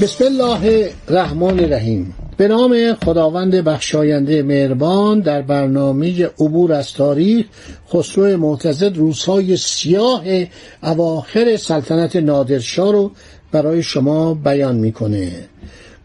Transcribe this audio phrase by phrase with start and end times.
[0.00, 2.14] بسم الله الرحمن الرحیم.
[2.36, 7.46] به نام خداوند بخشاینده مهربان در برنامه عبور از تاریخ
[7.92, 10.22] خسرو معتزد روزهای سیاه
[10.82, 13.10] اواخر سلطنت نادرشاه رو
[13.52, 15.32] برای شما بیان می‌کنه.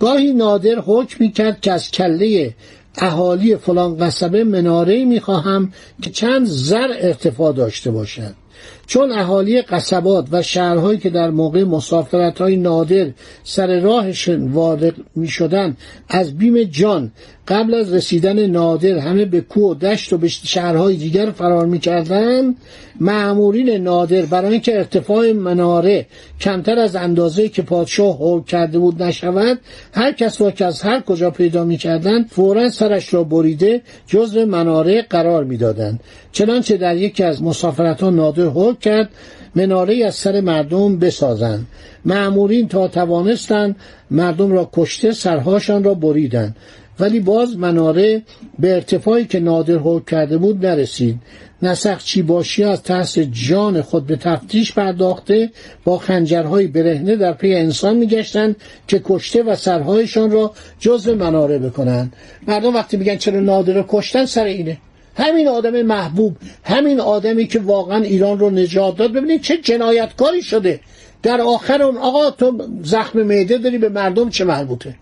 [0.00, 2.54] گاهی نادر حکم می‌کرد که از کله
[2.98, 8.41] اهالی فلان قصبه مناره می‌خواهم که چند زر ارتفاع داشته باشد.
[8.86, 13.10] چون اهالی قصبات و شهرهایی که در موقع مسافرت های نادر
[13.44, 15.76] سر راهشون وارد می شدن
[16.08, 17.12] از بیم جان
[17.48, 22.56] قبل از رسیدن نادر همه به کوه و دشت و به شهرهای دیگر فرار می‌کردند
[23.00, 26.06] معمورین نادر برای اینکه ارتفاع مناره
[26.40, 29.58] کمتر از اندازه که پادشاه حکم کرده بود نشود
[29.92, 35.02] هر کس را که از هر کجا پیدا می‌کردند فورا سرش را بریده جزو مناره
[35.02, 36.00] قرار می‌دادند.
[36.32, 39.10] چنانچه در یکی از مسافرت ها نادر حکم کرد
[39.54, 41.66] مناره از سر مردم بسازند.
[42.04, 43.76] معمورین تا توانستند
[44.10, 46.56] مردم را کشته سرهاشان را بریدند.
[47.00, 48.22] ولی باز مناره
[48.58, 51.20] به ارتفاعی که نادر حکم کرده بود نرسید.
[51.62, 55.50] نسخ باشی از ترس جان خود به تفتیش پرداخته
[55.84, 58.56] با خنجرهای برهنه در پی انسان میگشتند
[58.88, 62.12] که کشته و سرهایشان را جزو مناره بکنند.
[62.48, 64.78] مردم وقتی میگن چرا نادر رو کشتن سر اینه.
[65.16, 69.12] همین آدم محبوب همین آدمی که واقعا ایران رو نجات داد.
[69.12, 70.80] ببینید چه جنایتکاری شده.
[71.22, 74.94] در آخر اون آقا تو زخم معده داری به مردم چه مربوطه؟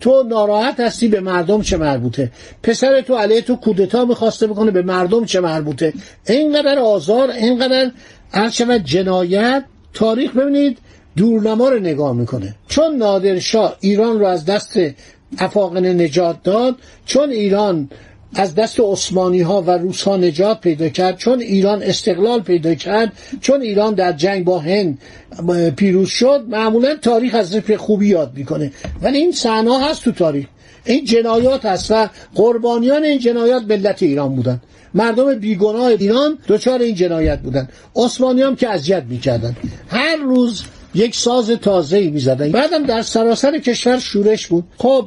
[0.00, 2.30] تو ناراحت هستی به مردم چه مربوطه؟
[2.62, 5.92] پسر تو علیه تو کودتا می‌خواسته بکنه به مردم چه مربوطه؟
[6.26, 7.90] اینقدر آزار اینقدر
[8.50, 10.78] شود جنایت تاریخ ببینید
[11.16, 12.54] دورنما رو نگاه می‌کنه.
[12.68, 14.78] چون نادرشاه ایران رو از دست
[15.38, 17.88] افاقنه نجات داد چون ایران
[18.34, 23.12] از دست عثمانی ها و روس ها نجات پیدا کرد چون ایران استقلال پیدا کرد
[23.40, 24.98] چون ایران در جنگ با هند
[25.76, 28.72] پیروز شد معمولا تاریخ از رفت خوبی یاد می‌کنه.
[29.02, 30.46] ولی این صحنه هست تو تاریخ.
[30.84, 34.60] این جنایات هست و قربانیان این جنایات ملت ایران بودن.
[34.94, 37.68] مردم بیگناه ایران دچار این جنایت بودن.
[37.96, 39.56] عثمانی هم که اذیت می‌کردن.
[39.88, 40.62] هر روز
[40.94, 42.52] یک ساز تازه ای می‌زدن.
[42.52, 44.64] بعدم در سراسر کشور شورش بود.
[44.78, 45.06] خب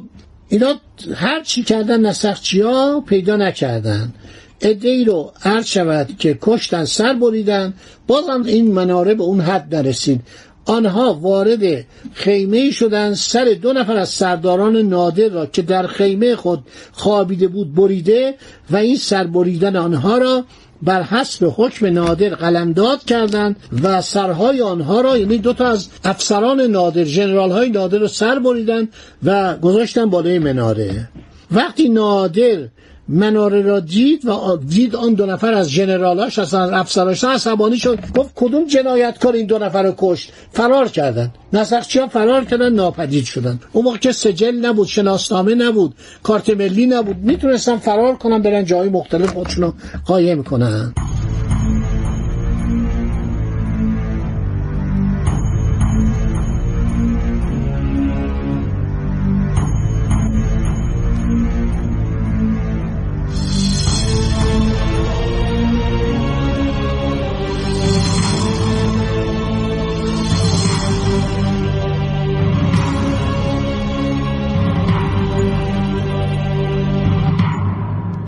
[0.49, 0.75] اینا
[1.15, 4.13] هر چی کردن نسخچی ها پیدا نکردن.
[4.61, 7.73] ای رو عرض شود که کشتن سر بریدن.
[8.07, 10.21] بازم این مناره به اون حد نرسید.
[10.67, 16.63] آنها وارد خیمه شدن سر دو نفر از سرداران نادر را که در خیمه خود
[16.91, 18.35] خوابیده بود بریده
[18.69, 20.45] و این سر بریدن آنها را
[20.81, 26.61] بر حسب حکم نادر قلمداد کردند و سرهای آنها را یعنی دو تا از افسران
[26.61, 28.87] نادر جنرال های نادر رو سر بریدن
[29.23, 31.09] و گذاشتن بالای مناره.
[31.51, 32.67] وقتی نادر
[33.09, 37.99] مناره را دید و دید آن دو نفر از جنرالاش از افسراش عصبانی شد.
[38.15, 43.25] گفت کدوم جنایتکار این دو نفر رو کشت؟ فرار کردن نسخچی ها فرار کردن ناپدید
[43.25, 47.17] شدن اون موقع که سجل نبود شناسنامه نبود کارت ملی نبود.
[47.17, 49.73] می‌تونستن فرار کنن برن جای مختلف خودشون رو
[50.05, 50.93] قایم کنن.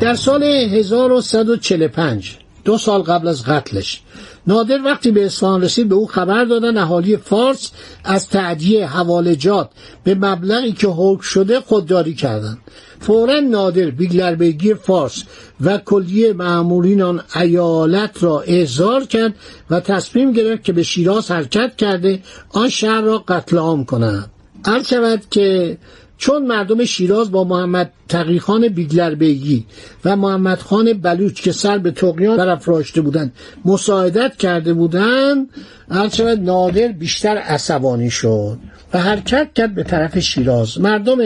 [0.09, 4.01] در سال 1145 دو سال قبل از قتلش
[4.47, 7.71] نادر وقتی به اصفهان رسید به او خبر دادن اهالی فارس
[8.03, 9.69] از تعدیه حوالجات
[10.03, 12.57] به مبلغی که حکم شده خودداری کردند.
[12.99, 15.23] فورا نادر بیگلربگی فارس
[15.61, 19.35] و کلیه معمولین آن ایالت را احضار کرد
[19.69, 22.19] و تصمیم گرفت که به شیراز حرکت کرده
[22.49, 24.29] آن شهر را قتل عام کند.
[24.65, 25.77] هر شود که
[26.19, 29.65] چون مردم شیراز با محمد تقیخان بیگلر بیگی
[30.05, 33.33] و محمد خان بلوچ که سر به تقیان برافراشته بودند
[33.65, 35.49] مساعدت کرده بودند
[35.91, 38.57] هرچند نادر بیشتر عصبانی شد.
[38.93, 40.81] و حرکت کرد به طرف شیراز.
[40.81, 41.17] مردم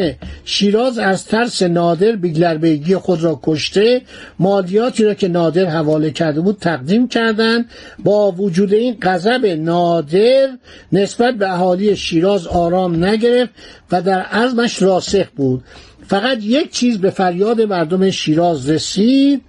[0.45, 4.01] شیراز از ترس نادر بیگلربیگی خود را کشته
[4.39, 7.65] مالیاتی را که نادر حواله کرده بود تقدیم کردند.
[8.03, 10.47] با وجود این غضب نادر
[10.91, 13.51] نسبت به اهالی شیراز آرام نگرفت
[13.91, 15.63] و در عزمش راسخ بود.
[16.07, 19.41] فقط یک چیز به فریاد مردم شیراز رسید.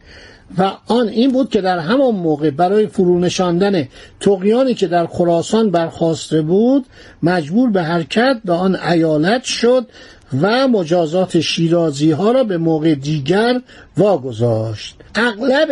[0.59, 3.89] و آن این بود که در همان موقع برای فرونشاندن
[4.21, 6.87] تقیانی که در خراسان برخواسته بود
[7.23, 9.87] مجبور به حرکت به آن ایالت شد
[10.43, 13.61] و مجازات شیرازی ها را به موقع دیگر
[13.97, 14.97] واگذاشت.
[15.15, 15.69] اغلب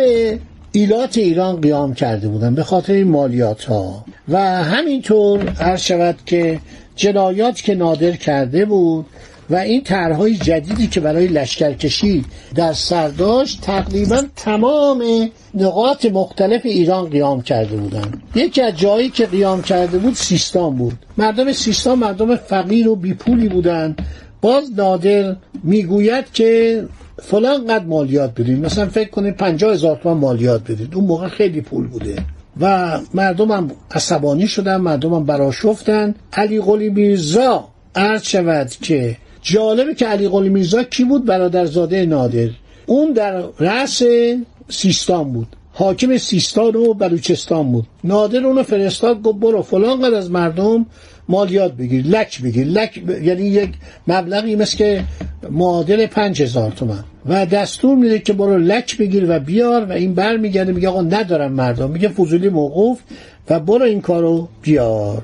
[0.71, 6.59] ایلات ایران قیام کرده بودند به خاطر این مالیات ها و همینطور هر شود که
[6.95, 9.05] جنایات که نادر کرده بود
[9.53, 15.03] و این طرحهای جدیدی که برای لشکرکشی در سر داشت تقریبا تمام
[15.53, 20.93] نقاط مختلف ایران قیام کرده بودند یکی از جایی که قیام کرده بود سیستان بود.
[21.17, 24.01] مردم سیستان مردم فقیر و بیپولی بودند
[24.41, 26.83] باز نادر می‌گوید که
[27.21, 31.61] فلان قد مالیات بدید مثلا فکر کنید پنجاه هزار تومان مالیات بدید اون موقع خیلی
[31.61, 32.15] پول بوده.
[32.59, 36.15] و مردم هم عصبانی شدن مردم هم براشفتن.
[36.33, 42.49] علی قلی میرزا عرض شود که جالبه که علی قلی میرزا کی بود؟ برادرزاده نادر.
[42.85, 44.03] اون در رأس
[44.69, 45.47] سیستان بود.
[45.73, 47.85] حاکم سیستان و بلوچستان بود.
[48.03, 50.85] نادر اونو فرستاد گفت برو فلان قد از مردم
[51.29, 52.67] مالیات بگیر لک بگیر.
[52.67, 53.23] لک ب...
[53.23, 53.69] یعنی یک
[54.07, 55.03] مبلغی مثل که
[55.49, 57.03] معادل پنج هزار تومن.
[57.25, 61.01] و دستور میده که برو لک بگیر و بیار و این بر میگرده میگه آقا
[61.01, 61.91] ندارم مردم.
[61.91, 62.99] میگه فضولی موقوف
[63.49, 65.21] و برو این کارو بیار.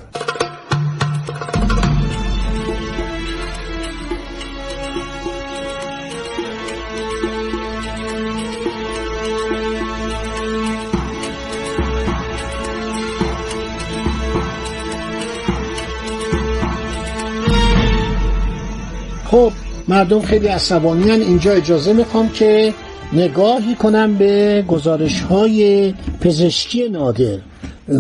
[19.90, 22.74] مردم خیلی عصبانی اینجا اجازه می‌خوام که
[23.14, 27.38] نگاهی کنم به گزارش های پزشکی نادر.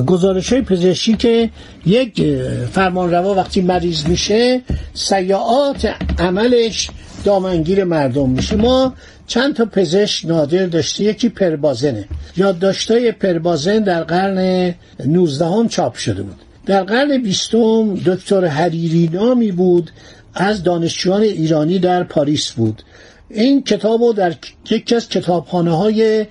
[0.05, 1.49] گزارش های پزشکی که
[1.85, 2.25] یک
[2.71, 4.61] فرمانروا وقتی مریض میشه
[4.93, 6.89] سیاعات عملش
[7.23, 8.55] دامنگیر مردم میشه.
[8.55, 8.93] ما
[9.27, 12.07] چند تا پزشک نادر داشته یکی پربازنه.
[12.37, 14.73] یادداشتای پربازن در قرن
[15.05, 16.35] 19 هم چاپ شده بود.
[16.65, 19.91] در قرن بیستم دکتر حریری نامی بود.
[20.33, 22.83] از دانشجویان ایرانی در پاریس بود.
[23.29, 24.35] این کتاب رو در
[24.69, 26.25] یکی از کتابخانه های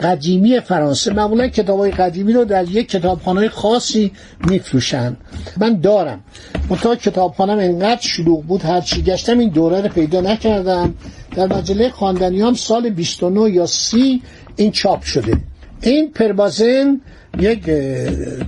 [0.00, 4.12] قدیمی فرانسه معمولا کتاب های قدیمی رو در یک کتابخانه خاصی
[4.48, 5.16] میفروشن.
[5.56, 6.24] من دارم.
[6.70, 10.94] منتها کتابخانم انقدر شلوغ بود هرچی گشتم این دوره رو پیدا نکردم.
[11.36, 14.22] در مجله خواندنی هم سال 29 یا 30
[14.56, 15.36] این چاپ شده.
[15.84, 17.00] این پربازن
[17.40, 17.64] یک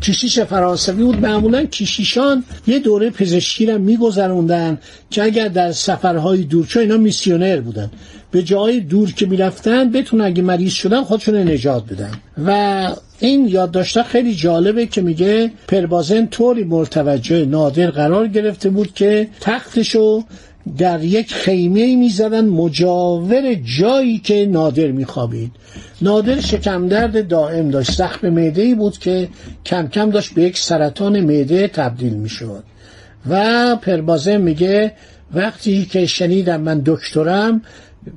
[0.01, 1.21] کشیش فرانسوی بود.
[1.21, 4.79] معمولا کشیشان یه دوره پزشکی را میگذروندن
[5.11, 7.91] که اگر در سفرهای دور چون اینا میسیونر بودن.
[8.31, 12.11] به جای دور که می‌رفتن بتونن اگه مریض شدن خودشون نجات بدن.
[12.47, 19.29] و این یادداشت خیلی جالبه که میگه پربازن طوری مرتوجه نادر قرار گرفته بود که
[19.41, 20.25] تختشو
[20.79, 25.53] در یک خیمه می‌زدن مجاور جایی که نادر میخوابید.
[26.03, 27.93] نادر شکم درد دائم داشت.
[27.93, 29.29] زخم معده ای بود که
[29.67, 32.65] کم کم داشت به یک سرطان معده تبدیل می‌شد.
[33.29, 34.93] و پربازه میگه
[35.35, 37.63] وقتی که شنیدم من دکترم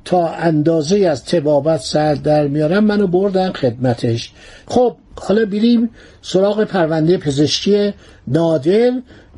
[0.05, 4.31] تا اندازه از تبابت سر در میارم منو بردن خدمتش.
[4.67, 5.89] خب حالا بریم
[6.21, 7.93] سراغ پرونده پزشکی
[8.27, 8.91] نادر.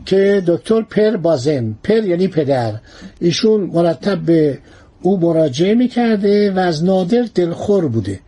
[0.05, 2.73] که دکتر پر بازن پر یعنی پدر
[3.19, 4.59] ایشون مرتب به
[5.01, 8.19] او مراجعه می‌کرده و از نادر دلخور بوده.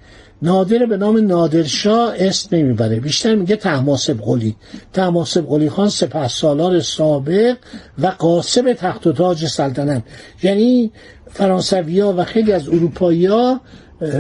[0.42, 4.56] نادر به نام نادرشاه اسم نمی‌بره بیشتر میگه تحماسب قلی.
[4.94, 7.58] تحماسب قلی خان سپه سالار سابق
[8.02, 10.04] و قاسب تخت و تاج سلطنت.
[10.44, 10.92] یعنی
[11.32, 13.62] فرانسویا و خیلی از اروپایی ها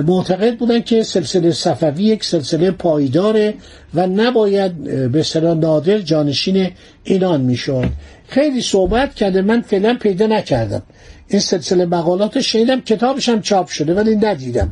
[0.08, 3.54] معتقد بودن که سلسله صفوی یک سلسله پایداره
[3.94, 6.70] و نباید به صلاح نادر جانشین
[7.04, 7.90] اینان می‌شد.
[8.28, 10.84] خیلی صحبت کرده من فعلا پیدا نکردم.
[11.28, 14.70] این سلسله مقالات شنیدم کتابش هم چاپ شده ولی ندیدم.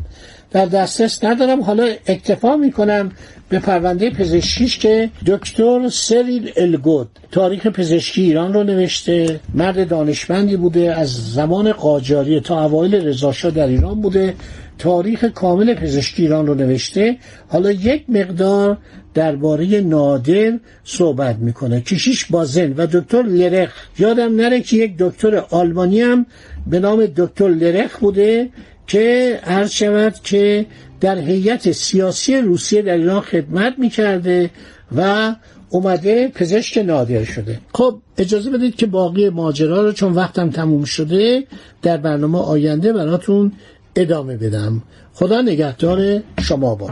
[0.52, 1.62] در دسترس ندارم.
[1.62, 3.12] حالا اکتفا می‌کنم
[3.50, 9.40] به پرونده پزشکیش که دکتر سریل الگود تاریخ پزشکی ایران رو نوشته.
[9.54, 14.34] مرد دانشمندی بوده از زمان قاجاری تا اوایل رضاشاه در ایران بوده.
[14.82, 17.18] تاریخ کامل پزشکی ایران رو نوشته.
[17.48, 18.78] حالا یک مقدار
[19.14, 21.82] درباره نادر صحبت می‌کنه.
[21.82, 23.74] کشیش بازن و دکتر لرخ.
[24.00, 26.26] یادم نره که یک دکتر آلمانی هم
[26.68, 28.50] به نام دکتر لرخ بوده
[28.88, 30.66] که عرض شود که
[31.02, 34.50] در هیئت سیاسی روسیه در ایران خدمت می‌کرده
[34.96, 35.36] و
[35.70, 37.60] اومده پزشک نادر شده.
[37.74, 41.44] خب اجازه بدید که باقی ماجرا رو چون وقتم تموم شده
[41.82, 43.52] در برنامه آینده براتون
[43.96, 44.82] ادامه بدم.
[45.14, 46.90] خدا نگهدار شما با.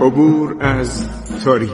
[0.00, 1.08] عبور از
[1.44, 1.72] تاریخ.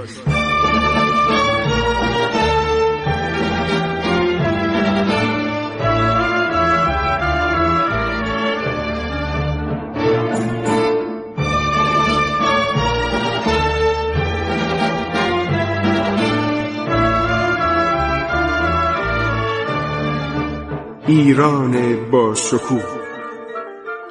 [21.07, 23.08] ایران با شکوه.